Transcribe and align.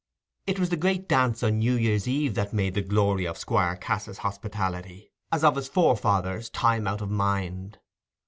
It 0.47 0.57
was 0.57 0.69
the 0.71 0.77
great 0.77 1.07
dance 1.07 1.43
on 1.43 1.59
New 1.59 1.75
Year's 1.75 2.07
Eve 2.07 2.33
that 2.33 2.53
made 2.53 2.73
the 2.73 2.81
glory 2.81 3.25
of 3.27 3.37
Squire 3.37 3.75
Cass's 3.75 4.17
hospitality, 4.17 5.11
as 5.31 5.43
of 5.43 5.55
his 5.55 5.67
forefathers', 5.67 6.49
time 6.49 6.87
out 6.87 7.01
of 7.01 7.11
mind. 7.11 7.77